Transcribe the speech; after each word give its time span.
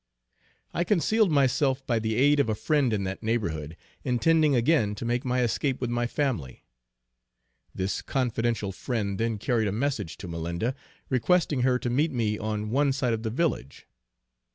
I 0.73 0.83
concealed 0.83 1.29
myself 1.31 1.85
by 1.85 1.99
the 1.99 2.15
aid 2.15 2.39
of 2.39 2.49
a 2.49 2.55
friend 2.55 2.91
in 2.91 3.03
that 3.03 3.21
neighborhood, 3.21 3.77
intending 4.03 4.55
again 4.55 4.95
to 4.95 5.05
make 5.05 5.23
my 5.23 5.43
escape 5.43 5.79
with 5.79 5.91
my 5.91 6.07
family. 6.07 6.65
This 7.75 8.01
confidential 8.01 8.71
friend 8.71 9.19
then 9.19 9.37
carried 9.37 9.67
a 9.67 9.71
message 9.71 10.17
to 10.17 10.27
Malinda, 10.27 10.73
requesting 11.09 11.61
her 11.61 11.77
to 11.77 11.91
meet 11.91 12.11
me 12.11 12.39
on 12.39 12.71
one 12.71 12.91
side 12.93 13.13
of 13.13 13.21
the 13.21 13.29
village. 13.29 13.85